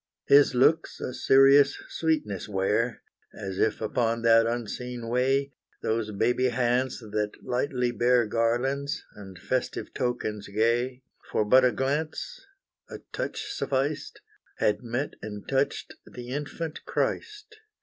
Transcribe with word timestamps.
His 0.25 0.55
looks 0.55 0.99
a 0.99 1.13
serious 1.13 1.77
sweetness 1.89 2.49
wear, 2.49 3.03
As 3.35 3.59
if 3.59 3.81
upon 3.81 4.23
that 4.23 4.47
unseen 4.47 5.09
way, 5.09 5.53
Those 5.83 6.09
baby 6.11 6.45
hands 6.47 7.01
that 7.01 7.33
lightly 7.43 7.91
bear 7.91 8.25
Garlands, 8.25 9.03
and 9.15 9.37
festive 9.37 9.93
tokens 9.93 10.47
gay, 10.47 11.03
For 11.29 11.45
but 11.45 11.63
a 11.63 11.71
glance, 11.71 12.41
a 12.89 12.97
touch 13.13 13.51
sufficed, 13.53 14.21
Had 14.57 14.81
met 14.81 15.13
and 15.21 15.47
touched 15.47 15.93
the 16.11 16.29
infant 16.29 16.83
Christ! 16.83 17.59